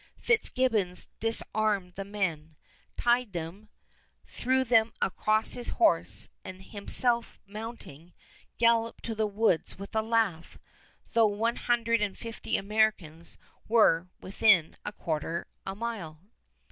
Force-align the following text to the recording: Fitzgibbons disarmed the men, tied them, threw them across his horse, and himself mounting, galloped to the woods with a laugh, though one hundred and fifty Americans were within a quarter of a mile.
Fitzgibbons 0.17 1.09
disarmed 1.19 1.93
the 1.93 2.03
men, 2.03 2.55
tied 2.97 3.33
them, 3.33 3.69
threw 4.25 4.63
them 4.63 4.91
across 4.99 5.53
his 5.53 5.69
horse, 5.69 6.27
and 6.43 6.63
himself 6.63 7.39
mounting, 7.45 8.11
galloped 8.57 9.05
to 9.05 9.13
the 9.13 9.27
woods 9.27 9.77
with 9.77 9.95
a 9.95 10.01
laugh, 10.01 10.57
though 11.13 11.27
one 11.27 11.55
hundred 11.57 12.01
and 12.01 12.17
fifty 12.17 12.57
Americans 12.57 13.37
were 13.67 14.07
within 14.19 14.73
a 14.83 14.91
quarter 14.91 15.45
of 15.67 15.73
a 15.73 15.75
mile. 15.75 16.17